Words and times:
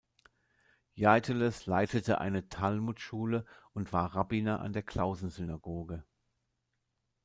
Jeitteles 0.95 1.67
leitete 1.67 2.19
eine 2.19 2.49
Talmudschule 2.49 3.45
und 3.73 3.93
war 3.93 4.15
Rabbiner 4.15 4.59
an 4.59 4.73
der 4.73 4.81
Klausen-Synagoge. 4.81 6.03